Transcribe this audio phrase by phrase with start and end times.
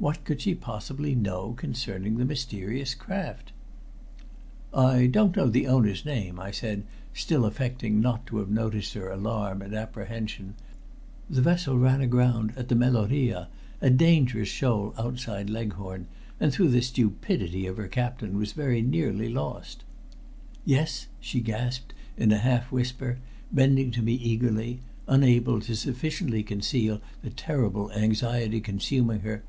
[0.00, 3.52] What could she possibly know concerning the mysterious craft?
[4.74, 6.82] "I don't know the owner's name," I said,
[7.14, 10.56] still affecting not to have noticed her alarm and apprehension.
[11.30, 13.48] "The vessel ran aground at the Meloria,
[13.80, 16.06] a dangerous shoal outside Leghorn,
[16.38, 19.84] and through the stupidity of her captain was very nearly lost."
[20.66, 23.20] "Yes?" she gasped, in a half whisper,
[23.50, 29.42] bending to me eagerly, unable to sufficiently conceal the terrible anxiety consuming her.